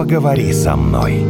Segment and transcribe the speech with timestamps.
[0.00, 1.26] поговори со мной.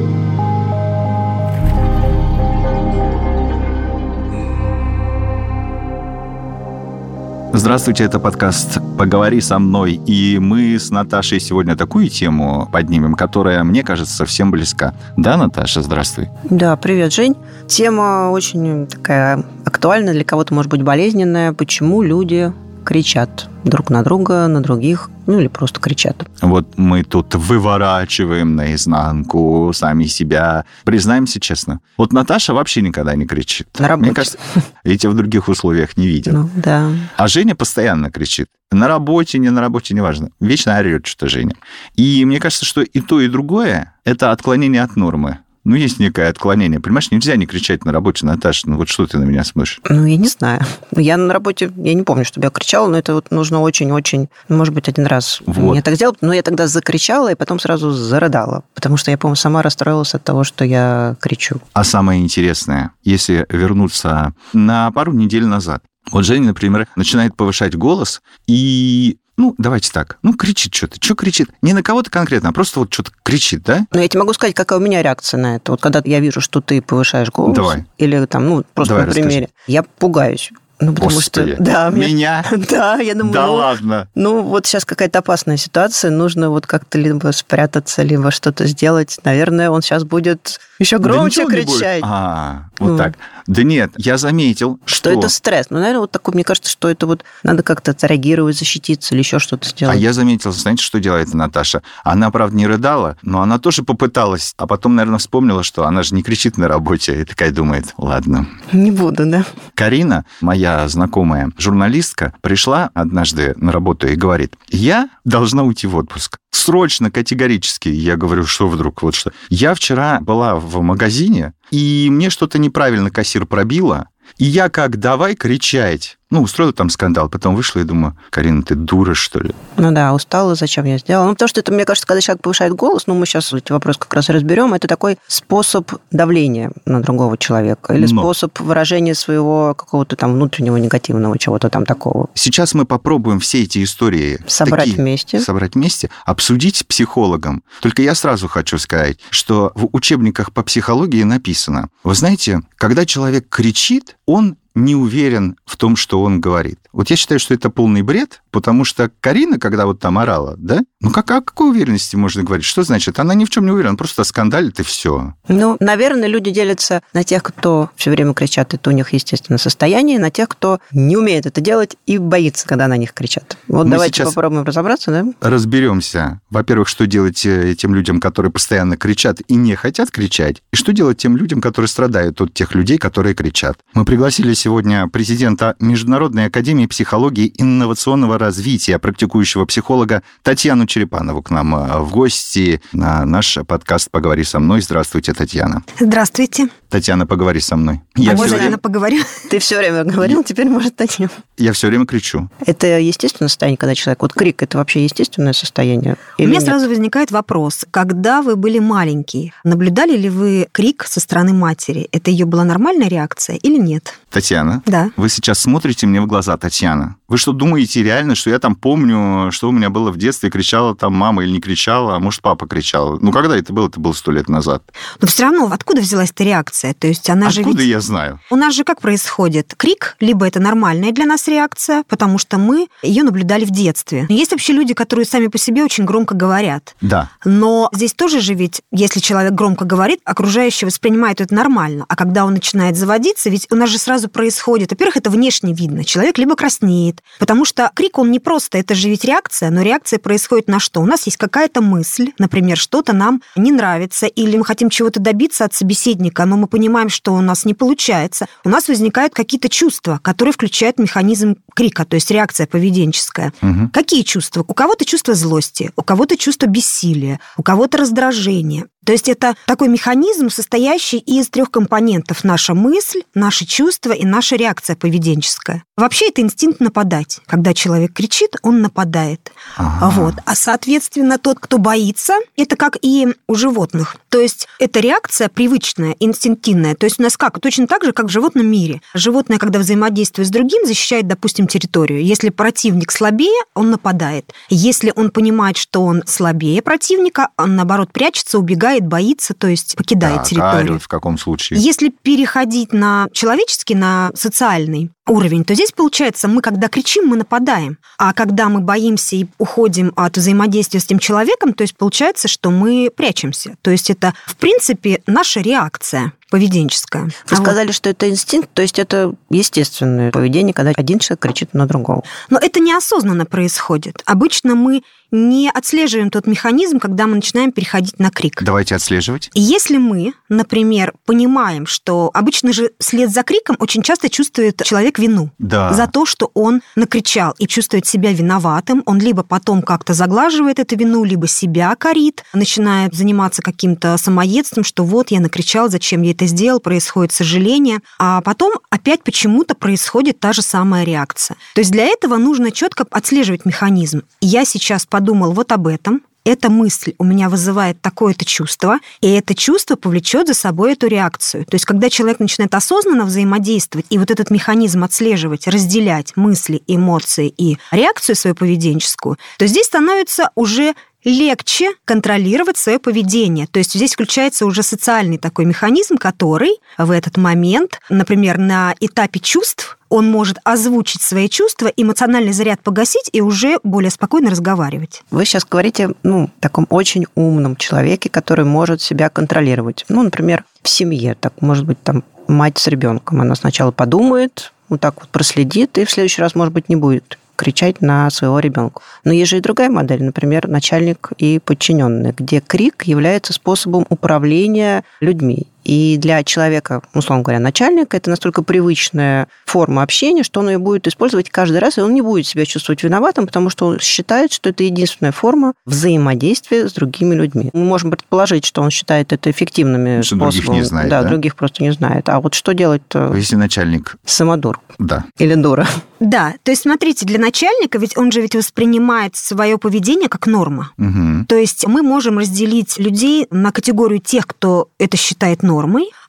[7.53, 9.95] Здравствуйте, это подкаст «Поговори со мной».
[10.07, 14.95] И мы с Наташей сегодня такую тему поднимем, которая, мне кажется, совсем близка.
[15.17, 16.29] Да, Наташа, здравствуй.
[16.45, 17.35] Да, привет, Жень.
[17.67, 21.53] Тема очень такая актуальная, для кого-то, может быть, болезненная.
[21.55, 22.53] Почему люди
[22.85, 26.29] кричат друг на друга, на других, ну или просто кричат.
[26.41, 30.65] Вот мы тут выворачиваем наизнанку сами себя.
[30.85, 31.81] Признаемся честно.
[31.97, 33.69] Вот Наташа вообще никогда не кричит.
[33.79, 34.07] На работе.
[34.07, 34.39] Мне кажется,
[34.85, 36.33] я тебя в других условиях не видел.
[36.33, 36.91] Ну, да.
[37.17, 38.49] А Женя постоянно кричит.
[38.71, 40.31] На работе, не на работе, неважно.
[40.41, 41.55] Вечно орет что-то Женя.
[41.97, 46.29] И мне кажется, что и то, и другое– это отклонение от нормы ну, есть некое
[46.29, 46.81] отклонение.
[46.81, 49.81] Понимаешь, нельзя не кричать на работе, Наташа, ну вот что ты на меня смотришь?
[49.89, 50.63] Ну, я не знаю.
[50.97, 54.57] Я на работе, я не помню, чтобы я кричала, но это вот нужно очень-очень, ну,
[54.57, 55.75] может быть, один раз вот.
[55.75, 59.37] я так сделала, но я тогда закричала и потом сразу зарыдала, потому что я, по-моему,
[59.37, 61.61] сама расстроилась от того, что я кричу.
[61.73, 68.21] А самое интересное, если вернуться на пару недель назад, вот Женя, например, начинает повышать голос,
[68.47, 70.97] и ну, давайте так, ну, кричит что-то.
[71.01, 71.49] Что кричит?
[71.63, 73.87] Не на кого-то конкретно, а просто вот что-то кричит, да?
[73.91, 75.73] Ну, я тебе могу сказать, какая у меня реакция на это.
[75.73, 77.87] Вот когда я вижу, что ты повышаешь голос, Давай.
[77.97, 79.49] или там, ну, просто Давай, на примере, расскажи.
[79.67, 80.51] я пугаюсь.
[80.79, 81.55] Ну, потому Господи.
[81.55, 81.63] что...
[81.63, 82.45] Да, Меня?
[82.71, 84.09] Да, я думаю, Да ну, ладно.
[84.15, 89.19] Ну, вот сейчас какая-то опасная ситуация, нужно вот как-то либо спрятаться, либо что-то сделать.
[89.25, 91.69] Наверное, он сейчас будет еще Да громче будет.
[91.69, 92.03] кричать.
[92.05, 92.99] А, вот Ну.
[92.99, 93.15] так.
[93.47, 95.67] Да нет, я заметил, Что это стресс?
[95.71, 99.39] Ну, наверное, вот такой, мне кажется, что это вот надо как-то отреагировать, защититься или еще
[99.41, 99.99] что-то А сделать.
[99.99, 101.83] я заметил, знаете, что делает Наташа?
[102.05, 106.15] Она, правда, не рыдала, но она тоже попыталась, а потом, наверное, вспомнила, что она же
[106.15, 108.47] не кричит на работе, и такая думает, ладно.
[108.73, 109.45] Не буду, да?
[109.75, 116.37] Карина, моя знакомая журналистка, пришла однажды на работу и говорит, я должна уйти в отпуск.
[116.53, 117.89] Срочно, категорически.
[117.89, 119.33] Я говорю, что вдруг, вот что.
[119.49, 124.09] Я вчера была в магазине, и мне что-то неправильно кассир пробила,
[124.39, 126.20] и я как давай кричать.
[126.31, 129.51] Ну, устроила там скандал, потом вышла и думаю, Карина, ты дура, что ли?
[129.77, 131.27] Ну да, устала, зачем я сделала?
[131.27, 133.99] Ну, потому что это, мне кажется, когда человек повышает голос, ну, мы сейчас эти вопросы
[133.99, 138.21] как раз разберем, это такой способ давления на другого человека или Но.
[138.23, 142.29] способ выражения своего какого-то там внутреннего негативного чего-то там такого.
[142.35, 145.41] Сейчас мы попробуем все эти истории Собрать такие- вместе.
[145.41, 147.65] собрать вместе, обсудить с психологом.
[147.81, 153.49] Только я сразу хочу сказать, что в учебниках по психологии написано, вы знаете, когда человек
[153.49, 156.79] кричит, он не уверен в том, что он говорит.
[156.93, 160.81] Вот я считаю, что это полный бред, потому что Карина, когда вот там орала, да,
[161.01, 162.67] ну как, о какой уверенности можно говорить?
[162.67, 163.19] Что значит?
[163.19, 165.35] Она ни в чем не уверена, просто скандалит и все.
[165.49, 170.19] Ну, наверное, люди делятся на тех, кто все время кричат, это у них естественно состояние,
[170.19, 173.57] на тех, кто не умеет это делать и боится, когда на них кричат.
[173.69, 175.49] Вот Мы давайте попробуем разобраться, да?
[175.49, 176.41] Разберемся.
[176.51, 180.93] Во-первых, что делать э, тем людям, которые постоянно кричат и не хотят кричать, и что
[180.93, 183.79] делать тем людям, которые страдают от тех людей, которые кричат.
[183.95, 184.70] Мы пригласили сегодня
[185.09, 192.81] президента Международной академии психологии инновационного развития, практикующего психолога Татьяну Черепанову к нам э, в гости
[192.93, 194.81] на наш подкаст «Поговори со мной».
[194.81, 195.83] Здравствуйте, Татьяна.
[195.99, 196.69] Здравствуйте.
[196.91, 198.01] Татьяна, поговори со мной.
[198.17, 199.23] а Я, можно, все, наверное, время, поговорю?
[199.49, 201.31] Ты все время говорил, теперь может Татьяна.
[201.57, 202.51] я все время кричу.
[202.67, 204.23] Это естественное состояние, когда человек...
[204.23, 206.17] Вот крик, это вообще естественное состояние?
[206.39, 206.65] У меня нет?
[206.65, 207.87] сразу возникает вопрос.
[207.91, 212.09] Когда вы были маленькие, наблюдали ли вы крик со стороны матери?
[212.13, 214.15] Это ее была нормальная реакция или нет?
[214.31, 215.11] Татьяна, Да.
[215.17, 217.17] Вы сейчас смотрите мне в глаза, Татьяна.
[217.29, 220.97] Вы что, думаете реально, что я там помню, что у меня было в детстве, кричала
[220.97, 223.19] там мама или не кричала, а может, папа кричал?
[223.21, 223.89] Ну, когда это было?
[223.89, 224.83] Это было сто лет назад.
[225.21, 226.80] Но все равно, откуда взялась эта реакция?
[226.99, 228.41] То есть она же Откуда я знаю?
[228.51, 229.75] У нас же как происходит?
[229.77, 234.27] Крик, либо это нормальная для нас реакция, потому что мы ее наблюдали в детстве.
[234.29, 236.95] Есть вообще люди, которые сами по себе очень громко говорят.
[237.01, 237.31] Да.
[237.45, 242.05] Но здесь тоже же ведь, если человек громко говорит, окружающие воспринимают это нормально.
[242.09, 246.05] А когда он начинает заводиться, ведь у нас же сразу происходит, во-первых, это внешне видно.
[246.05, 250.19] Человек либо краснеет, потому что крик, он не просто, это же ведь реакция, но реакция
[250.19, 251.01] происходит на что?
[251.01, 255.65] У нас есть какая-то мысль, например, что-то нам не нравится, или мы хотим чего-то добиться
[255.65, 258.47] от собеседника, но мы понимаем, что у нас не получается.
[258.65, 263.53] У нас возникают какие-то чувства, которые включают механизм крика, то есть реакция поведенческая.
[263.61, 263.91] Мгм.
[263.91, 264.65] Какие чувства?
[264.67, 268.87] У кого-то чувство злости, у кого-то чувство бессилия, у кого-то раздражение.
[269.11, 272.45] То есть это такой механизм, состоящий из трех компонентов.
[272.45, 275.83] Наша мысль, наши чувства и наша реакция поведенческая.
[275.97, 277.41] Вообще это инстинкт нападать.
[277.47, 279.51] Когда человек кричит, он нападает.
[279.77, 280.11] Ага.
[280.15, 280.35] Вот.
[280.47, 284.17] А соответственно, тот, кто боится, это как и у животных.
[284.29, 286.95] То есть это реакция привычная, инстинктивная.
[286.95, 287.59] То есть у нас как?
[287.59, 289.03] Точно так же, как в животном мире.
[289.13, 292.25] Животное, когда взаимодействует с другим, защищает, допустим, территорию.
[292.25, 294.55] Если противник слабее, он нападает.
[294.69, 300.39] Если он понимает, что он слабее противника, он, наоборот, прячется, убегает, боится, то есть покидает
[300.39, 300.97] так, территорию.
[300.97, 301.81] А в каком случае?
[301.81, 307.99] Если переходить на человеческий, на социальный, уровень, то здесь получается, мы когда кричим, мы нападаем.
[308.19, 312.71] А когда мы боимся и уходим от взаимодействия с тем человеком, то есть получается, что
[312.71, 313.77] мы прячемся.
[313.83, 317.25] То есть это, в принципе, наша реакция поведенческая.
[317.25, 317.97] Вы а сказали, вот.
[317.97, 322.25] что это инстинкт, то есть это естественное поведение, когда один человек кричит на другого.
[322.51, 324.23] Но это неосознанно происходит.
[324.27, 328.63] Обычно мы не отслеживаем тот механизм, когда мы начинаем переходить на крик.
[328.63, 329.49] Давайте отслеживать.
[329.55, 335.51] Если мы, например, понимаем, что обычно же след за криком очень часто чувствует человек вину
[335.59, 335.93] да.
[335.93, 340.97] за то, что он накричал и чувствует себя виноватым, он либо потом как-то заглаживает эту
[340.97, 346.47] вину, либо себя корит, начинает заниматься каким-то самоедством, что вот я накричал, зачем я это
[346.47, 351.57] сделал, происходит сожаление, а потом опять почему-то происходит та же самая реакция.
[351.75, 354.23] То есть для этого нужно четко отслеживать механизм.
[354.41, 359.55] Я сейчас подумал вот об этом, эта мысль у меня вызывает такое-то чувство, и это
[359.55, 361.65] чувство повлечет за собой эту реакцию.
[361.65, 367.53] То есть, когда человек начинает осознанно взаимодействовать и вот этот механизм отслеживать, разделять мысли, эмоции
[367.57, 370.95] и реакцию свою поведенческую, то здесь становится уже
[371.25, 373.67] легче контролировать свое поведение.
[373.67, 379.41] То есть здесь включается уже социальный такой механизм, который в этот момент, например, на этапе
[379.41, 385.23] чувств, он может озвучить свои чувства, эмоциональный заряд погасить и уже более спокойно разговаривать.
[385.31, 390.05] Вы сейчас говорите, ну, таком очень умном человеке, который может себя контролировать.
[390.09, 395.01] Ну, например, в семье, так, может быть, там мать с ребенком, она сначала подумает, вот
[395.01, 399.03] так вот проследит, и в следующий раз, может быть, не будет кричать на своего ребенка.
[399.23, 405.05] Но есть же и другая модель, например, начальник и подчиненный, где крик является способом управления
[405.21, 405.67] людьми.
[405.85, 411.07] И для человека, условно говоря, начальника, это настолько привычная форма общения, что он ее будет
[411.07, 414.71] использовать каждый раз, и он не будет себя чувствовать виноватым, потому что он считает, что
[414.71, 417.71] это единственная форма взаимодействия с другими людьми.
[417.73, 420.67] Мы можем предположить, что он считает это эффективными что способами.
[420.67, 422.29] Других не знает, да, да, других просто не знает.
[422.29, 423.03] А вот что делать
[423.35, 424.17] Если начальник...
[424.25, 424.81] Самодур.
[424.99, 425.25] Да.
[425.39, 425.87] Или дура.
[426.21, 430.93] Да, то есть смотрите, для начальника ведь он же ведь воспринимает свое поведение как норма.
[430.99, 431.47] Угу.
[431.49, 435.70] То есть мы можем разделить людей на категорию тех, кто это считает нормой,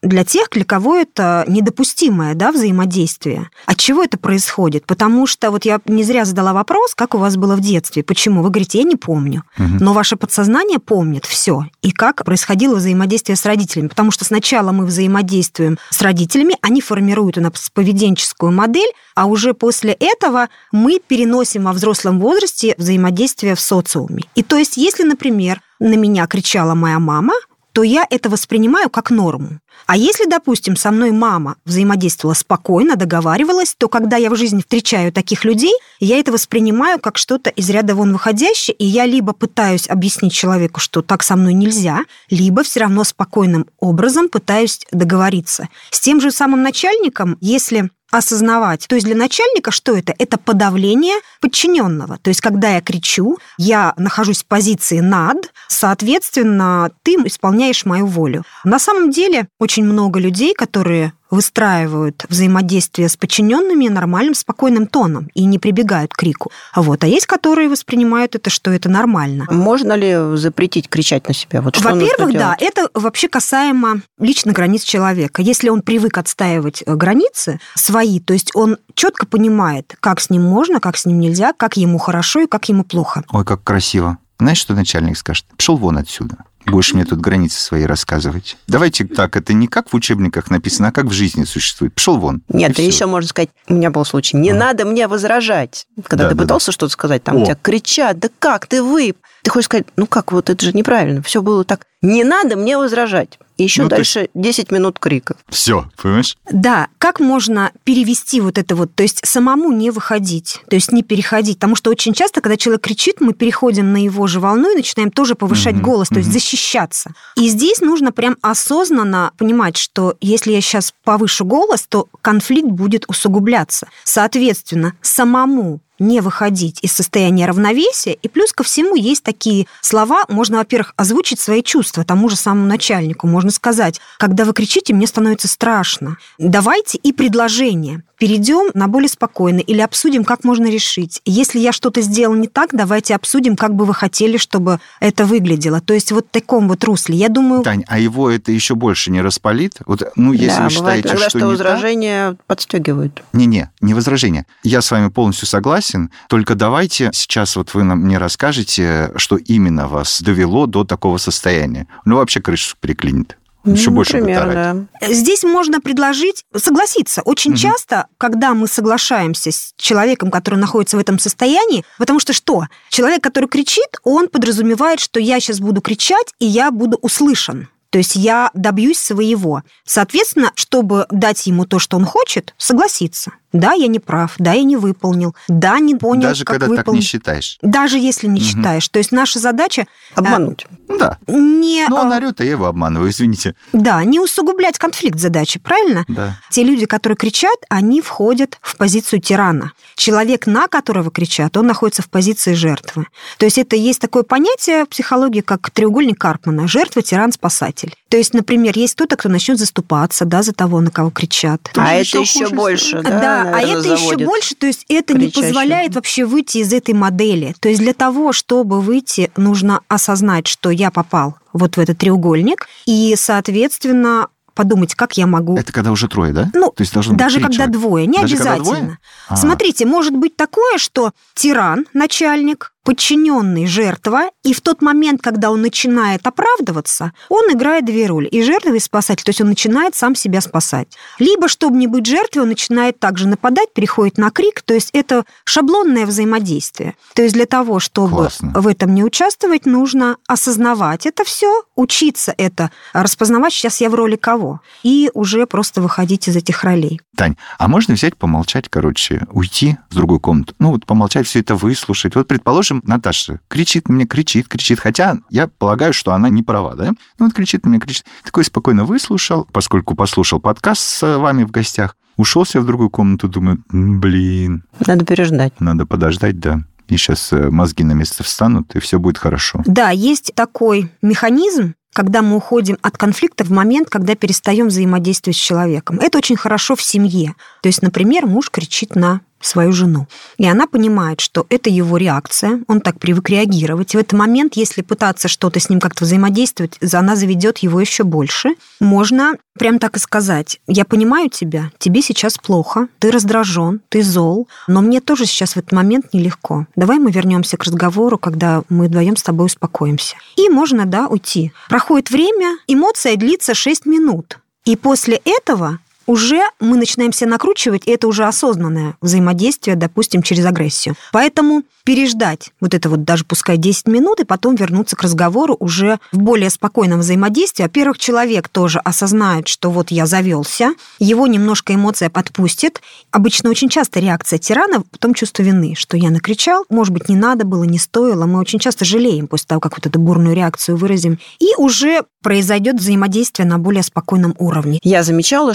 [0.01, 3.49] для тех, для кого это недопустимое да, взаимодействие.
[3.65, 4.85] От чего это происходит?
[4.85, 8.41] Потому что вот я не зря задала вопрос, как у вас было в детстве, почему?
[8.41, 9.43] Вы говорите, я не помню.
[9.57, 9.77] Угу.
[9.79, 11.65] Но ваше подсознание помнит все.
[11.81, 13.87] И как происходило взаимодействие с родителями.
[13.87, 19.53] Потому что сначала мы взаимодействуем с родителями, они формируют у нас поведенческую модель, а уже
[19.53, 24.23] после этого мы переносим во взрослом возрасте взаимодействие в социуме.
[24.35, 27.33] И то есть, если, например, на меня кричала моя мама,
[27.73, 29.59] то я это воспринимаю как норму.
[29.87, 35.11] А если, допустим, со мной мама взаимодействовала спокойно, договаривалась, то когда я в жизни встречаю
[35.11, 39.89] таких людей, я это воспринимаю как что-то из ряда вон выходящее, и я либо пытаюсь
[39.89, 45.69] объяснить человеку, что так со мной нельзя, либо все равно спокойным образом пытаюсь договориться.
[45.89, 48.87] С тем же самым начальником, если осознавать.
[48.87, 50.13] То есть для начальника что это?
[50.17, 52.17] Это подавление подчиненного.
[52.21, 58.43] То есть когда я кричу, я нахожусь в позиции над, соответственно, ты исполняешь мою волю.
[58.63, 65.45] На самом деле очень много людей, которые выстраивают взаимодействие с подчиненными нормальным, спокойным тоном и
[65.45, 66.51] не прибегают к крику.
[66.75, 67.03] Вот.
[67.03, 69.47] А есть, которые воспринимают это, что это нормально.
[69.49, 71.61] Можно ли запретить кричать на себя?
[71.61, 75.41] Вот Во-первых, да, это вообще касаемо личных границ человека.
[75.41, 80.43] Если он привык отстаивать э, границы свои, то есть он четко понимает, как с ним
[80.43, 83.23] можно, как с ним нельзя, как ему хорошо и как ему плохо.
[83.31, 84.17] Ой, как красиво.
[84.39, 85.45] Знаешь, что начальник скажет?
[85.55, 86.37] Пошел вон отсюда.
[86.65, 88.57] Будешь мне тут границы свои рассказывать.
[88.67, 91.93] Давайте так, это не как в учебниках написано, а как в жизни существует.
[91.93, 92.41] Пошел вон.
[92.49, 94.55] Нет, ты еще можно сказать, у меня был случай, не а.
[94.55, 95.87] надо мне возражать.
[96.03, 96.71] Когда да, ты да, пытался да.
[96.73, 97.45] что-то сказать, там О.
[97.45, 99.15] тебя кричат, да как ты вы?
[99.41, 101.21] Ты хочешь сказать, ну как, вот это же неправильно.
[101.21, 101.85] Все было так.
[102.01, 103.37] Не надо мне возражать.
[103.57, 104.39] И еще ну, дальше ты...
[104.39, 105.35] 10 минут крика.
[105.47, 106.35] Все, понимаешь?
[106.51, 111.03] Да, как можно перевести вот это вот, то есть самому не выходить, то есть не
[111.03, 114.77] переходить, потому что очень часто, когда человек кричит, мы переходим на его же волну и
[114.77, 115.81] начинаем тоже повышать mm-hmm.
[115.81, 116.33] голос, то есть mm-hmm.
[116.33, 117.11] защищаться.
[117.35, 123.05] И здесь нужно прям осознанно понимать, что если я сейчас повышу голос, то конфликт будет
[123.07, 123.87] усугубляться.
[124.03, 128.13] Соответственно, самому не выходить из состояния равновесия.
[128.13, 132.67] И плюс ко всему есть такие слова, можно, во-первых, озвучить свои чувства тому же самому
[132.67, 133.27] начальнику.
[133.27, 136.17] Можно сказать, когда вы кричите, мне становится страшно.
[136.37, 141.21] Давайте и предложение перейдем на более спокойно или обсудим, как можно решить.
[141.25, 145.81] Если я что-то сделал не так, давайте обсудим, как бы вы хотели, чтобы это выглядело.
[145.81, 147.15] То есть вот в таком вот русле.
[147.15, 147.63] Я думаю...
[147.63, 149.79] Тань, а его это еще больше не распалит?
[149.87, 152.45] Вот, ну, если да, вы считаете, иногда, что, что возражения так...
[152.45, 153.23] подстегивают.
[153.33, 154.45] Не-не, не возражение.
[154.61, 156.11] Я с вами полностью согласен.
[156.29, 161.87] Только давайте сейчас вот вы мне расскажете, что именно вас довело до такого состояния.
[162.05, 163.35] Ну, вообще крышу переклинит.
[163.63, 165.13] Еще ну, больше например, да.
[165.13, 167.21] Здесь можно предложить согласиться.
[167.21, 167.59] Очень угу.
[167.59, 172.65] часто, когда мы соглашаемся с человеком, который находится в этом состоянии, потому что что?
[172.89, 177.67] Человек, который кричит, он подразумевает, что я сейчас буду кричать, и я буду услышан.
[177.91, 179.63] То есть я добьюсь своего.
[179.85, 183.33] Соответственно, чтобы дать ему то, что он хочет, согласиться.
[183.53, 186.85] Да, я не прав, да, я не выполнил, да, не понял, Даже как когда выполнил.
[186.85, 187.57] так не считаешь.
[187.61, 188.47] Даже если не угу.
[188.47, 188.87] считаешь.
[188.87, 189.81] То есть наша задача...
[189.81, 190.65] Э, Обмануть.
[190.87, 191.17] А, да.
[191.27, 193.55] Не, Но он орет, а я его обманываю, извините.
[193.73, 196.05] Да, не усугублять конфликт задачи, правильно?
[196.07, 196.37] Да.
[196.49, 199.73] Те люди, которые кричат, они входят в позицию тирана.
[199.95, 203.07] Человек, на которого кричат, он находится в позиции жертвы.
[203.37, 206.67] То есть это есть такое понятие в психологии, как треугольник Карпмана.
[206.67, 207.95] Жертва, тиран, спасатель.
[208.11, 211.71] То есть, например, есть кто-то, кто начнет заступаться да, за того, на кого кричат.
[211.77, 213.09] А это еще больше, да?
[213.09, 217.55] Да, а это еще больше, то есть это не позволяет вообще выйти из этой модели.
[217.61, 222.67] То есть для того, чтобы выйти, нужно осознать, что я попал вот в этот треугольник,
[222.85, 225.57] и, соответственно, подумать, как я могу...
[225.57, 226.49] Это когда уже трое, да?
[226.53, 227.79] Ну, То есть должно даже быть когда человека.
[227.79, 228.63] двое, не даже обязательно.
[228.63, 228.97] Двое?
[229.29, 229.37] А.
[229.37, 235.61] Смотрите, может быть такое, что тиран, начальник, подчиненный жертва, и в тот момент, когда он
[235.61, 240.15] начинает оправдываться, он играет две роли, и жертва, и спасатель, то есть он начинает сам
[240.15, 240.87] себя спасать.
[241.19, 245.25] Либо, чтобы не быть жертвой, он начинает также нападать, переходит на крик, то есть это
[245.43, 246.95] шаблонное взаимодействие.
[247.13, 248.53] То есть для того, чтобы Классно.
[248.55, 254.15] в этом не участвовать, нужно осознавать это все, учиться это, распознавать, сейчас я в роли
[254.15, 257.01] кого, и уже просто выходить из этих ролей.
[257.15, 261.55] Тань, а можно взять, помолчать, короче, уйти в другую комнату, ну вот помолчать, все это
[261.55, 262.15] выслушать.
[262.15, 266.75] Вот, предположим, Допустим, Наташа кричит мне, кричит, кричит, хотя я полагаю, что она не права,
[266.75, 266.91] да?
[267.19, 268.05] Ну вот кричит мне, кричит.
[268.23, 273.27] Такой спокойно выслушал, поскольку послушал подкаст с вами в гостях, ушел себе в другую комнату,
[273.27, 274.63] думаю, блин.
[274.85, 275.59] Надо переждать.
[275.59, 279.61] Надо подождать, да и сейчас э, мозги на место встанут, и все будет хорошо.
[279.65, 285.39] Да, есть такой механизм, когда мы уходим от конфликта в момент, когда перестаем взаимодействовать с
[285.39, 285.99] человеком.
[286.01, 287.33] Это очень хорошо в семье.
[287.61, 290.07] То есть, например, муж кричит на свою жену.
[290.37, 293.93] И она понимает, что это его реакция, он так привык реагировать.
[293.93, 298.55] В этот момент, если пытаться что-то с ним как-то взаимодействовать, она заведет его еще больше.
[298.79, 304.47] Можно прям так и сказать, я понимаю тебя, тебе сейчас плохо, ты раздражен, ты зол,
[304.67, 306.67] но мне тоже сейчас в этот момент нелегко.
[306.75, 310.15] Давай мы вернемся к разговору, когда мы вдвоем с тобой успокоимся.
[310.37, 311.51] И можно, да, уйти.
[311.69, 314.39] Проходит время, эмоция длится 6 минут.
[314.65, 315.79] И после этого
[316.11, 320.95] уже мы начинаем себя накручивать, и это уже осознанное взаимодействие, допустим, через агрессию.
[321.13, 325.99] Поэтому переждать вот это вот даже пускай 10 минут, и потом вернуться к разговору уже
[326.11, 327.63] в более спокойном взаимодействии.
[327.63, 332.81] Во-первых, человек тоже осознает, что вот я завелся, его немножко эмоция подпустит.
[333.11, 337.45] Обычно очень часто реакция тирана, потом чувство вины, что я накричал, может быть, не надо
[337.45, 338.25] было, не стоило.
[338.25, 341.19] Мы очень часто жалеем после того, как вот эту бурную реакцию выразим.
[341.39, 344.79] И уже произойдет взаимодействие на более спокойном уровне.
[344.83, 345.53] Я замечала,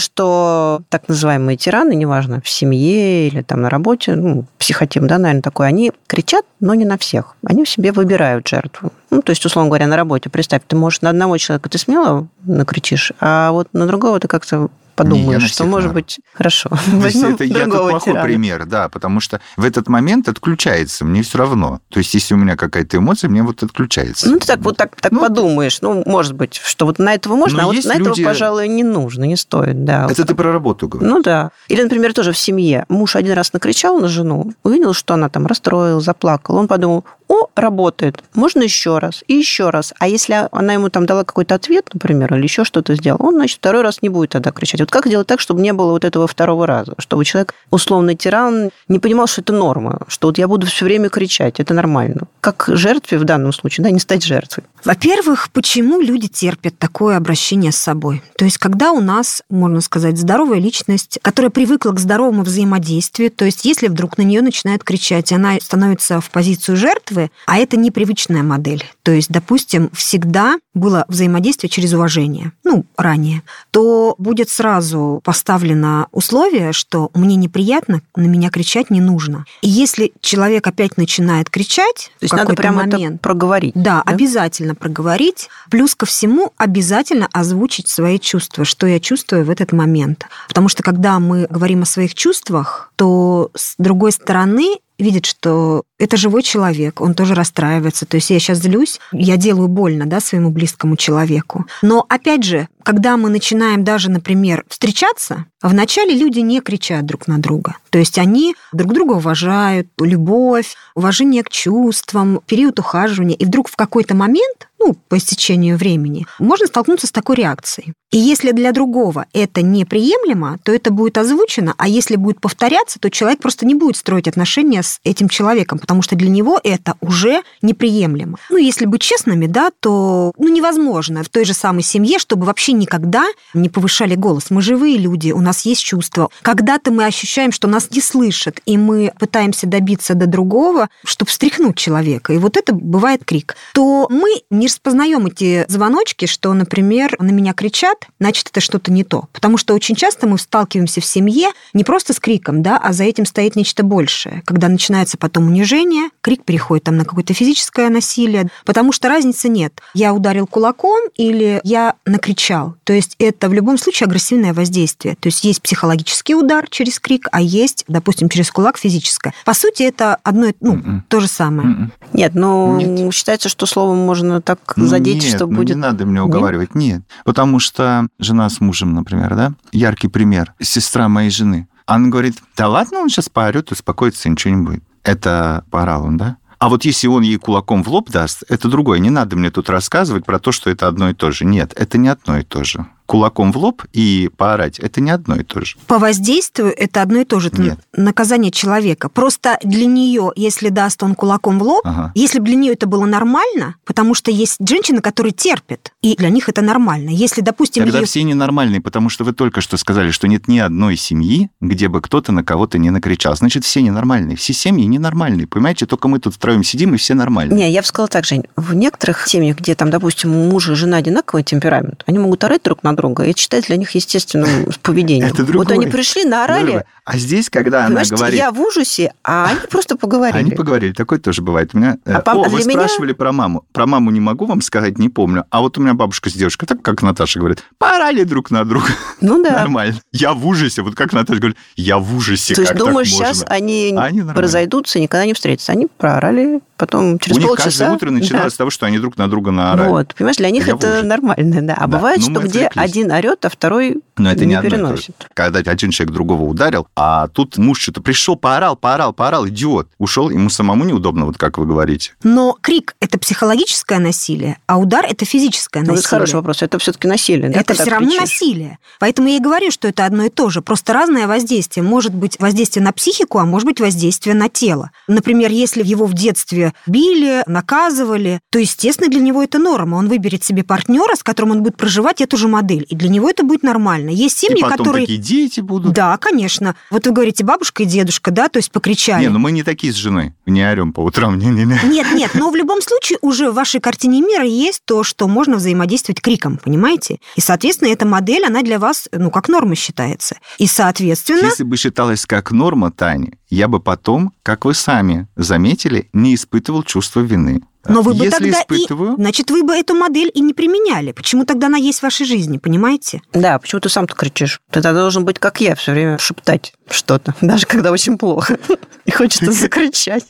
[0.89, 5.69] так называемые тираны, неважно, в семье или там на работе, ну, психотип, да, наверное, такой,
[5.69, 7.37] они кричат, но не на всех.
[7.45, 8.93] Они в себе выбирают жертву.
[9.11, 12.29] Ну, то есть, условно говоря, на работе, представь, ты можешь на одного человека ты смело
[12.45, 16.71] накричишь, а вот на другого ты как-то подумаешь, не, что может быть хорошо.
[17.03, 18.23] это я тут плохой тирана.
[18.23, 21.81] пример, да, потому что в этот момент отключается, мне все равно.
[21.91, 24.29] То есть, если у меня какая-то эмоция, мне вот отключается.
[24.29, 27.37] Ну, ты так вот так, так ну, подумаешь, ну, может быть, что вот на этого
[27.37, 28.21] можно, а вот на люди...
[28.21, 30.09] этого, пожалуй, не нужно, не стоит, да.
[30.11, 31.13] Это ты про работу говоришь?
[31.13, 31.51] Ну, да.
[31.69, 32.87] Или, например, тоже в семье.
[32.89, 36.59] Муж один раз накричал на жену, увидел, что она там расстроилась, заплакала.
[36.59, 39.93] Он подумал, о, работает, можно еще раз и еще раз.
[39.99, 43.59] А если она ему там дала какой-то ответ, например, или еще что-то сделал, он, значит,
[43.59, 44.81] второй раз не будет тогда кричать.
[44.81, 46.95] Вот как сделать так, чтобы не было вот этого второго раза?
[46.99, 51.09] Чтобы человек, условный тиран, не понимал, что это норма, что вот я буду все время
[51.09, 52.29] кричать, это нормально.
[52.41, 54.65] Как жертве в данном случае, да, не стать жертвой.
[54.85, 58.23] Во-первых, почему люди терпят такое обращение с собой?
[58.39, 63.45] То есть, когда у нас, можно сказать, здоровая личность, которая привыкла к здоровому взаимодействию, то
[63.45, 67.77] есть, если вдруг на нее начинает кричать, она становится в позицию жертвы, жертвы, а это
[67.77, 68.85] непривычная модель.
[69.03, 76.73] То есть, допустим, всегда было взаимодействие через уважение, ну, ранее, то будет сразу поставлено условие,
[76.73, 79.47] что мне неприятно, на меня кричать не нужно.
[79.63, 83.73] И если человек опять начинает кричать, то есть надо прямо момент, это проговорить.
[83.75, 85.49] Да, да, обязательно проговорить.
[85.71, 90.27] Плюс ко всему обязательно озвучить свои чувства, что я чувствую в этот момент.
[90.49, 96.17] Потому что когда мы говорим о своих чувствах, то с другой стороны видит, что это
[96.17, 98.07] живой человек, он тоже расстраивается.
[98.07, 101.67] То есть я сейчас злюсь, я делаю больно да, своему близкому человеку.
[101.83, 107.39] Но опять же, когда мы начинаем даже, например, встречаться, вначале люди не кричат друг на
[107.39, 107.79] друга.
[107.91, 113.35] То есть они друг друга уважают, любовь, уважение к чувствам, период ухаживания.
[113.35, 117.93] И вдруг в какой-то момент, ну, по истечению времени, можно столкнуться с такой реакцией.
[118.13, 123.11] И если для другого это неприемлемо, то это будет озвучено, а если будет повторяться, то
[123.11, 127.43] человек просто не будет строить отношения с этим человеком, потому что для него это уже
[127.63, 128.39] неприемлемо.
[128.49, 132.73] Ну, если быть честными, да, то ну, невозможно в той же самой семье, чтобы вообще
[132.77, 134.51] никогда не повышали голос.
[134.51, 136.31] Мы живые люди, у нас есть чувства.
[136.43, 141.77] Когда-то мы ощущаем, что нас не слышат, и мы пытаемся добиться до другого, чтобы встряхнуть
[141.77, 142.33] человека.
[142.33, 143.57] И вот это бывает крик.
[143.73, 149.05] То мы не распознаем эти звоночки, что, например, на меня кричат, значит, это что-то не
[149.05, 149.29] то.
[149.33, 153.05] Потому что очень часто мы сталкиваемся в семье не просто с криком, да, а за
[153.05, 154.43] этим стоит нечто большее.
[154.45, 159.81] Когда начинается потом унижение, крик переходит там на какое-то физическое насилие, потому что разницы нет.
[159.95, 162.77] Я ударил кулаком или я накричал сказал.
[162.85, 165.17] То есть это в любом случае агрессивное воздействие.
[165.17, 169.33] То есть есть психологический удар через крик, а есть, допустим, через кулак физическое.
[169.45, 171.01] По сути, это одно, ну, Mm-mm.
[171.09, 171.69] То же самое.
[171.69, 171.91] Mm-mm.
[172.13, 173.15] Нет, ну, нет.
[173.15, 175.77] считается, что словом можно так ну, задеть, нет, что ну, будет...
[175.77, 176.75] не надо мне уговаривать.
[176.75, 176.99] Нет?
[176.99, 182.37] нет, потому что жена с мужем, например, да, яркий пример, сестра моей жены, она говорит,
[182.57, 184.83] да ладно, он сейчас поорет, успокоится, ничего не будет.
[185.05, 186.37] Это поорал он, да?
[186.67, 188.99] А вот если он ей кулаком в лоб даст, это другое.
[188.99, 191.45] Не надо мне тут рассказывать про то, что это одно и то же.
[191.45, 195.37] Нет, это не одно и то же кулаком в лоб и поорать, это не одно
[195.37, 195.77] и то же.
[195.87, 197.49] По воздействию это одно и то же.
[197.49, 197.79] Это Нет.
[197.97, 199.09] наказание человека.
[199.09, 202.13] Просто для нее, если даст он кулаком в лоб, ага.
[202.15, 206.29] если бы для нее это было нормально, потому что есть женщины, которые терпят, и для
[206.29, 207.11] них это нормально.
[207.11, 207.85] Если, допустим...
[207.85, 208.07] Тогда ее...
[208.07, 212.01] все ненормальные, потому что вы только что сказали, что нет ни одной семьи, где бы
[212.01, 213.37] кто-то на кого-то не накричал.
[213.37, 214.37] Значит, все ненормальные.
[214.37, 215.47] Все семьи ненормальные.
[215.47, 217.57] Понимаете, только мы тут втроем сидим, и все нормальные.
[217.57, 218.45] Не, я бы сказала так, Жень.
[218.57, 222.63] В некоторых семьях, где там, допустим, у мужа и жена одинаковый темперамент, они могут орать
[222.63, 223.25] друг на друга.
[223.25, 225.29] Это считается для них естественным поведением.
[225.29, 225.67] Это другое.
[225.67, 226.85] Вот они пришли, наорали.
[227.07, 228.37] А здесь, когда она говорит...
[228.37, 230.39] я в ужасе, а они просто поговорили.
[230.39, 230.93] Они поговорили.
[230.93, 231.71] Такое тоже бывает.
[231.73, 231.99] У меня...
[232.05, 232.73] А, О, вы меня...
[232.73, 233.65] спрашивали про маму.
[233.73, 235.45] Про маму не могу вам сказать, не помню.
[235.51, 238.89] А вот у меня бабушка с девушкой, так как Наташа говорит, поорали друг на друга.
[239.21, 239.53] Ну да.
[239.53, 240.01] Нормально.
[240.11, 240.83] Я в ужасе.
[240.83, 242.57] Вот как Наташа говорит, я в ужасе.
[242.57, 245.71] То есть думаешь, сейчас они, они разойдутся, никогда не встретятся.
[245.71, 247.63] Они проорали, потом через у полчаса...
[247.63, 248.55] У них каждое утро начиналось да.
[248.55, 249.89] с того, что они друг на друга наорали.
[249.89, 251.75] Вот, понимаешь, для них я это нормально, да.
[251.75, 251.87] А да.
[251.87, 255.29] бывает, ну, что где один орет, а второй Но это не, не переносит.
[255.35, 259.89] Когда один человек другого ударил, а тут муж что-то пришел, поорал, поорал, поорал, идиот.
[259.99, 262.13] Ушел, ему самому неудобно, вот как вы говорите.
[262.23, 266.01] Но крик– это психологическое насилие, а удар– это физическое ну, насилие.
[266.01, 266.63] Это хороший вопрос.
[266.63, 267.61] Это все-таки насилие, да?
[267.61, 268.79] Это все равно насилие.
[268.99, 270.63] Поэтому я и говорю, что это одно и то же.
[270.63, 271.85] Просто разное воздействие.
[271.85, 274.91] Может быть воздействие на психику, а может быть воздействие на тело.
[275.09, 279.97] Например, если его в детстве били, наказывали, то, естественно, для него это норма.
[279.97, 282.87] Он выберет себе партнера, с которым он будет проживать эту же модель.
[282.89, 284.06] И для него это будет нормально.
[284.11, 285.07] Есть семьи, и потом которые...
[285.07, 285.93] такие дети будут.
[285.93, 286.77] Да, конечно.
[286.91, 289.23] Вот вы говорите, бабушка и дедушка, да, то есть покричали.
[289.23, 290.35] Не, ну мы не такие с женой.
[290.47, 291.39] Не орем по утрам.
[291.39, 291.79] Не, не, не.
[291.85, 295.57] Нет, нет, но в любом случае уже в вашей картине мира есть то, что можно
[295.57, 297.19] взаимодействовать криком, понимаете?
[297.37, 300.37] И, соответственно, эта модель, она для вас, ну, как норма считается.
[300.59, 301.47] И, соответственно...
[301.47, 306.83] Если бы считалась как норма, Таня, я бы потом, как вы сами заметили, не испытывал
[306.83, 307.63] чувства вины.
[307.89, 309.13] Но вы бы Если тогда испытываю...
[309.15, 309.17] и...
[309.17, 311.13] Значит, вы бы эту модель и не применяли.
[311.13, 313.21] Почему тогда она есть в вашей жизни, понимаете?
[313.33, 314.61] Да, почему ты сам-то кричишь?
[314.71, 318.59] Ты тогда должен быть, как я, все время шептать что-то, даже когда очень плохо.
[319.05, 320.25] И хочется закричать.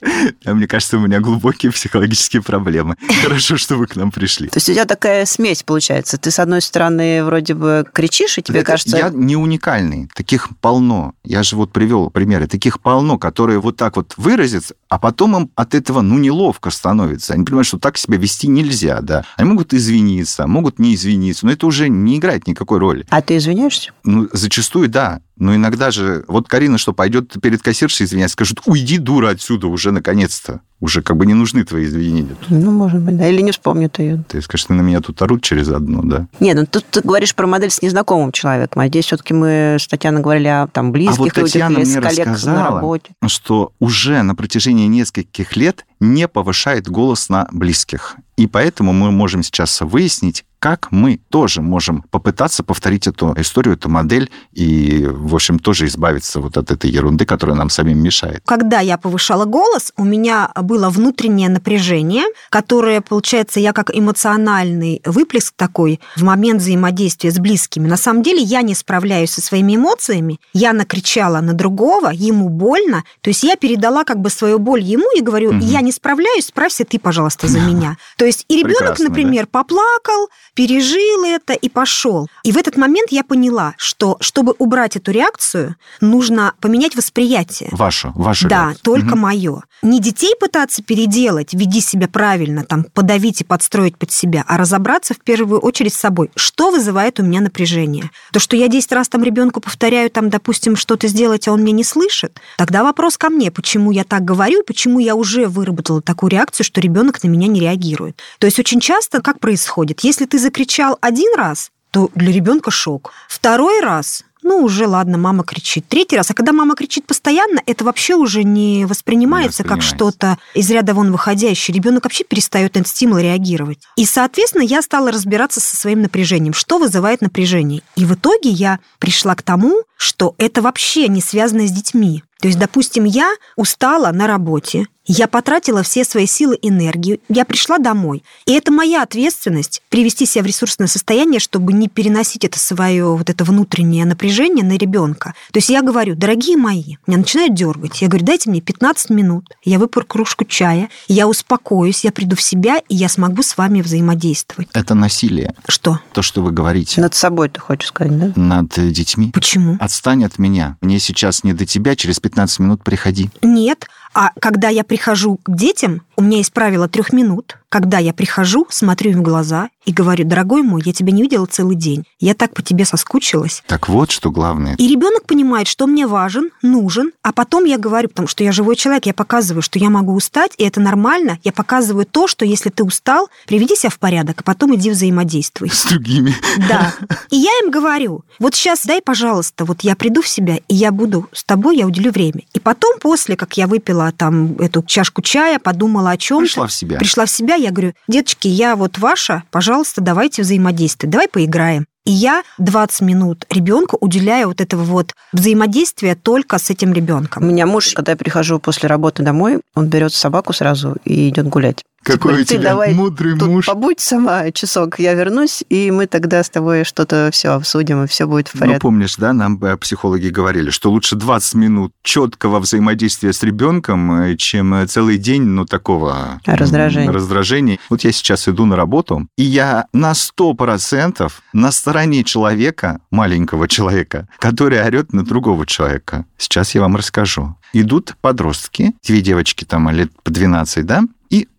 [0.45, 2.97] А мне кажется, у меня глубокие психологические проблемы.
[3.23, 4.49] Хорошо, что вы к нам пришли.
[4.49, 6.19] То есть у тебя такая смесь получается.
[6.19, 8.97] Ты, с одной стороны, вроде бы кричишь, и тебе кажется...
[8.97, 10.09] Я не уникальный.
[10.15, 11.15] Таких полно.
[11.25, 12.47] Я же вот привел примеры.
[12.47, 17.35] Таких полно, которые вот так вот выразятся, а потом им от этого, ну, неловко становится.
[17.35, 19.25] Они понимают, что так себя вести нельзя, да.
[19.37, 23.07] Они могут извиниться, могут не извиниться, но это уже не играет никакой роли.
[23.11, 23.93] А ты извиняешься?
[24.05, 25.21] Ну, зачастую, да.
[25.37, 26.25] Но иногда же...
[26.29, 30.61] Вот Карина что, пойдет перед кассиршей извиняться, скажет, уйди, дура, отсюда уже, наконец-то.
[30.81, 32.37] Уже как бы не нужны твои извинения.
[32.49, 33.29] Ну, может быть, да.
[33.29, 34.23] Или не вспомнит ее.
[34.29, 36.29] Ты скажешь, на меня тут орут через одно, да?
[36.39, 39.87] Нет, ну тут ты говоришь про модель с незнакомым человеком, а здесь все-таки мы с
[39.87, 43.13] Татьяной говорили о там, близких а вот людях Татьяна или с коллег на работе.
[43.27, 48.17] что уже на протяжении нескольких лет не повышает голос на близких.
[48.37, 53.89] И поэтому мы можем сейчас выяснить, как мы тоже можем попытаться повторить эту историю, эту
[53.89, 58.43] модель и, в общем, тоже избавиться вот от этой ерунды, которая нам самим мешает.
[58.47, 65.55] Когда я повышала голос, у меня было внутреннее напряжение, которое, получается, я как эмоциональный выплеск
[65.57, 67.87] такой в момент взаимодействия с близкими.
[67.87, 73.05] На самом деле я не справляюсь со своими эмоциями, я накричала на другого, ему больно,
[73.21, 75.59] то есть я передала как бы свою боль ему и говорю, угу.
[75.61, 77.97] я не справляюсь, справься ты, пожалуйста, за меня.
[78.17, 79.59] То есть и ребенок, например, да?
[79.61, 82.29] поплакал, пережил это и пошел.
[82.43, 87.69] И в этот момент я поняла, что чтобы убрать эту реакцию, нужно поменять восприятие.
[87.73, 88.49] Ваше, ваше.
[88.49, 88.83] Да, реакция.
[88.83, 89.19] только угу.
[89.19, 89.63] мое.
[89.83, 95.13] Не детей пытаться переделать, веди себя правильно, там, подавить и подстроить под себя, а разобраться
[95.13, 96.31] в первую очередь с собой.
[96.35, 98.11] Что вызывает у меня напряжение?
[98.33, 101.77] То, что я 10 раз там ребенку повторяю, там, допустим, что-то сделать, а он меня
[101.77, 106.31] не слышит, тогда вопрос ко мне, почему я так говорю, почему я уже выработала такую
[106.31, 108.19] реакцию, что ребенок на меня не реагирует.
[108.39, 110.01] То есть очень часто как происходит?
[110.01, 113.13] Если ты закричал один раз, то для ребенка шок.
[113.29, 115.89] Второй раз ну, уже ладно, мама кричит.
[115.89, 119.65] Третий раз, а когда мама кричит постоянно, это вообще уже не воспринимается, не воспринимается.
[119.65, 121.75] как что-то из ряда вон выходящее.
[121.75, 123.81] Ребенок вообще перестает на этот стимул реагировать.
[123.97, 127.83] И, соответственно, я стала разбираться со своим напряжением, что вызывает напряжение.
[127.97, 132.23] И в итоге я пришла к тому, что это вообще не связано с детьми.
[132.41, 137.79] То есть, допустим, я устала на работе, я потратила все свои силы, энергию, я пришла
[137.79, 138.25] домой.
[138.45, 143.31] И это моя ответственность привести себя в ресурсное состояние, чтобы не переносить это свое вот
[143.31, 145.35] это внутреннее напряжение на ребенка.
[145.53, 148.03] То есть я говорю, дорогие мои, меня начинают дергать.
[148.03, 152.43] Я говорю, дайте мне 15 минут, я выпью кружку чая, я успокоюсь, я приду в
[152.43, 154.69] себя, и я смогу с вами взаимодействовать.
[154.73, 155.55] Это насилие.
[155.69, 156.01] Что?
[156.13, 157.01] То, что вы говорите.
[157.01, 158.33] Над собой ты хочешь сказать, да?
[158.35, 159.31] Над детьми.
[159.33, 159.77] Почему?
[159.79, 160.77] Отстань от меня.
[160.81, 163.31] Мне сейчас не до тебя, через 15 минут приходи.
[163.43, 163.87] Нет.
[164.13, 167.59] А когда я прихожу к детям, у меня есть правило трех минут.
[167.77, 171.45] Когда я прихожу, смотрю им в глаза и говорю, дорогой мой, я тебя не видела
[171.45, 172.05] целый день.
[172.19, 173.63] Я так по тебе соскучилась.
[173.67, 174.77] Так вот, что главное.
[174.77, 178.77] И ребенок понимает, что мне важен, нужен, а потом я говорю, потому что я живой
[178.77, 181.39] человек, я показываю, что я могу устать, и это нормально.
[181.45, 185.69] Я показываю то, что если ты устал, приведи себя в порядок, а потом иди взаимодействуй.
[185.69, 186.35] С другими.
[186.71, 186.95] Да.
[187.31, 190.93] И я им говорю, вот сейчас дай, пожалуйста, вот я приду в себя, и я
[190.93, 192.43] буду с тобой, я уделю время.
[192.55, 196.73] И потом, после, как я выпила там эту чашку чая, подумала о чем Пришла в
[196.73, 196.99] себя.
[196.99, 201.87] Пришла в себя, я говорю, деточки, я вот ваша, пожалуйста, давайте взаимодействовать, давай поиграем.
[202.05, 207.43] И я 20 минут ребенку уделяю вот этого вот взаимодействия только с этим ребенком.
[207.43, 211.49] У меня муж, когда я прихожу после работы домой, он берет собаку сразу и идет
[211.49, 211.85] гулять.
[212.07, 213.67] Какой типа, у тебя давай мудрый тут муж.
[213.67, 218.27] Побудь сама часок, я вернусь, и мы тогда с тобой что-то все обсудим, и все
[218.27, 218.75] будет в порядке.
[218.75, 224.23] Ну, помнишь, да, нам э, психологи говорили, что лучше 20 минут четкого взаимодействия с ребенком,
[224.23, 226.41] э, чем э, целый день, ну, такого...
[226.47, 227.11] Раздражения.
[227.11, 227.79] Раздражения.
[227.91, 234.29] Вот я сейчас иду на работу, и я на 100% на стороне человека, маленького человека,
[234.39, 236.25] который орет на другого человека.
[236.39, 237.57] Сейчас я вам расскажу.
[237.73, 241.03] Идут подростки, две девочки там лет по 12, да,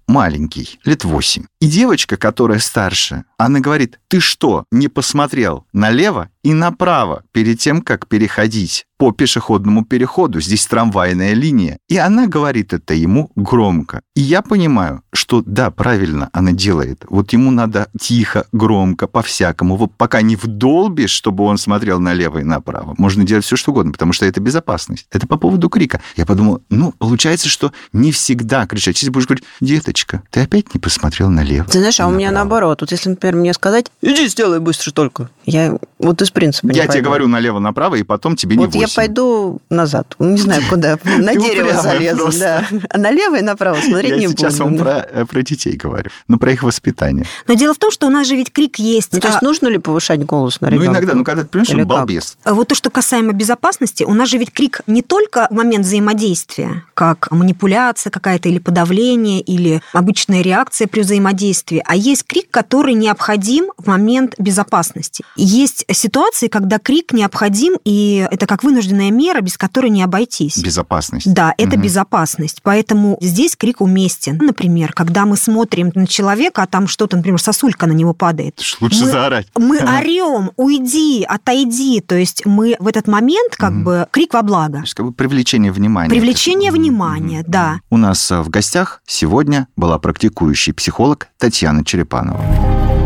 [0.07, 1.45] маленький, лет 8.
[1.59, 7.81] И девочка, которая старше, она говорит, ты что, не посмотрел налево и направо перед тем,
[7.81, 10.41] как переходить по пешеходному переходу?
[10.41, 11.77] Здесь трамвайная линия.
[11.87, 14.01] И она говорит это ему громко.
[14.15, 17.05] И я понимаю, что да, правильно она делает.
[17.09, 19.75] Вот ему надо тихо, громко, по-всякому.
[19.75, 22.95] Вот пока не вдолбишь, чтобы он смотрел налево и направо.
[22.97, 25.07] Можно делать все, что угодно, потому что это безопасность.
[25.11, 26.01] Это по поводу крика.
[26.15, 28.97] Я подумал, ну, получается, что не всегда кричать.
[28.97, 31.65] Если будешь говорить, деточка, ты опять не посмотрел налево.
[31.65, 32.81] Ты знаешь, а у меня наоборот.
[32.81, 35.29] Вот если, например, мне сказать, иди сделай быстро только.
[35.45, 39.59] Я вот из принципа Я тебе говорю налево-направо, и потом тебе не Вот я пойду
[39.69, 40.15] назад.
[40.19, 40.99] Не знаю, куда.
[41.03, 42.29] На дерево залезу.
[42.39, 42.63] Да.
[42.89, 44.41] А налево и направо смотреть не буду.
[44.41, 46.09] Я сейчас вам э, про детей говорю.
[46.27, 47.25] Ну, про их воспитание.
[47.47, 49.13] Но дело в том, что у нас же ведь крик есть.
[49.13, 50.85] Ну, то есть а нужно ли повышать голос на ребенка?
[50.85, 51.13] Ну, иногда.
[51.15, 52.37] Ну, когда ты понимаешь, он балбес.
[52.43, 55.85] А вот то, что касаемо безопасности, у нас же ведь крик не только в момент
[55.85, 62.93] взаимодействия, как манипуляция какая-то или подавление, или обычная реакция при взаимодействии, а есть крик, который
[62.93, 65.23] необходим в момент безопасности.
[65.35, 65.85] Есть
[66.17, 70.57] ситуации, когда крик необходим, и это как вынужденная мера, без которой не обойтись.
[70.57, 71.31] Безопасность.
[71.31, 71.83] Да, это угу.
[71.83, 72.61] безопасность.
[72.63, 74.37] Поэтому здесь крик уместен.
[74.37, 78.59] Например, когда мы смотрим на человека, а там что-то, например, сосулька на него падает.
[78.81, 79.47] Лучше мы, заорать.
[79.55, 82.01] Мы орем, уйди, отойди.
[82.01, 83.81] То есть мы в этот момент как угу.
[83.81, 84.83] бы крик во благо.
[84.95, 86.09] Как бы привлечение внимания.
[86.09, 87.51] Привлечение внимания, угу.
[87.51, 87.79] да.
[87.91, 92.96] У нас в гостях сегодня была практикующий психолог Татьяна Черепанова.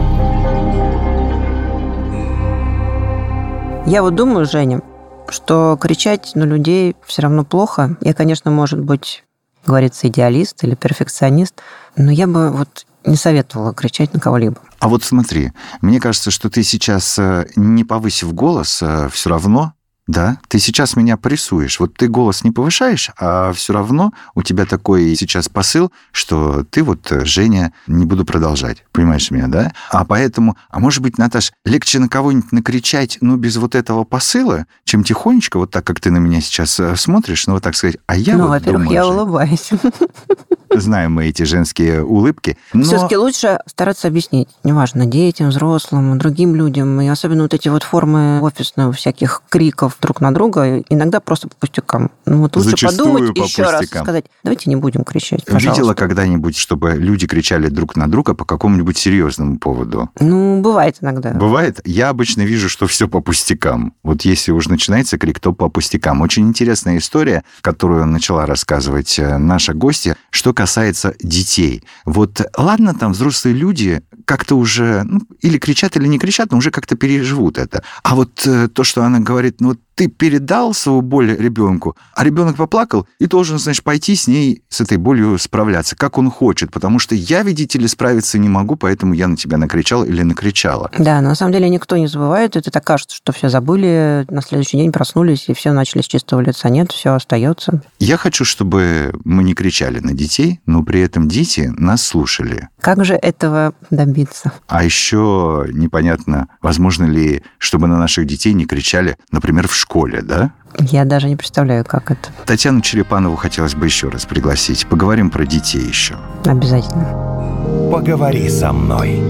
[3.85, 4.81] Я вот думаю, Женя,
[5.27, 7.97] что кричать на людей все равно плохо.
[8.01, 9.23] Я, конечно, может быть,
[9.65, 11.55] говорится, идеалист или перфекционист,
[11.95, 14.57] но я бы вот не советовала кричать на кого-либо.
[14.79, 19.73] А вот смотри, мне кажется, что ты сейчас, э, не повысив голос, э, все равно
[20.11, 21.79] да, ты сейчас меня прессуешь.
[21.79, 26.83] Вот ты голос не повышаешь, а все равно у тебя такой сейчас посыл, что ты
[26.83, 28.83] вот, э, Женя, не буду продолжать.
[28.91, 29.73] Понимаешь меня, да?
[29.89, 34.65] А поэтому, а может быть, Наташ, легче на кого-нибудь накричать, ну, без вот этого посыла,
[34.83, 38.15] чем тихонечко, вот так, как ты на меня сейчас смотришь, ну, вот так сказать, а
[38.15, 39.69] я Ну, вот во-первых, думаю, я улыбаюсь.
[40.73, 42.57] Знаем мы эти женские улыбки.
[42.73, 42.83] Но...
[42.83, 48.41] Все-таки лучше стараться объяснить, неважно, детям, взрослым, другим людям, и особенно вот эти вот формы
[48.41, 52.11] офисных всяких криков друг на друга, иногда просто по пустякам.
[52.25, 54.05] Ну вот лучше Зачастую подумать по еще раз, пустякам.
[54.05, 55.69] сказать, давайте не будем кричать, пожалуйста.
[55.69, 60.09] Видела когда-нибудь, чтобы люди кричали друг на друга по какому-нибудь серьезному поводу?
[60.19, 61.31] Ну, бывает иногда.
[61.31, 61.81] Бывает.
[61.85, 63.93] Я обычно вижу, что все по пустякам.
[64.03, 66.21] Вот если уж начинается крик, то по пустякам.
[66.21, 71.81] Очень интересная история, которую начала рассказывать э, наша гостья, что касается детей.
[72.05, 76.69] Вот ладно, там взрослые люди как-то уже ну, или кричат, или не кричат, но уже
[76.69, 77.83] как-то переживут это.
[78.03, 82.23] А вот э, то, что она говорит, ну вот ты передал свою боль ребенку, а
[82.23, 86.71] ребенок поплакал и должен, значит, пойти с ней, с этой болью справляться, как он хочет,
[86.71, 90.89] потому что я, видите ли, справиться не могу, поэтому я на тебя накричал или накричала.
[90.97, 92.55] Да, но на самом деле никто не забывает.
[92.55, 96.41] Это так кажется, что все забыли, на следующий день проснулись, и все начали с чистого
[96.41, 96.69] лица.
[96.69, 97.81] Нет, все остается.
[97.99, 102.69] Я хочу, чтобы мы не кричали на детей, но при этом дети нас слушали.
[102.79, 104.53] Как же этого добиться?
[104.67, 110.51] А еще непонятно, возможно ли, чтобы на наших детей не кричали, например, в школе, да?
[110.79, 112.29] Я даже не представляю, как это.
[112.45, 114.87] Татьяну Черепанову хотелось бы еще раз пригласить.
[114.87, 116.15] Поговорим про детей еще.
[116.45, 117.89] Обязательно.
[117.91, 119.21] Поговори со мной.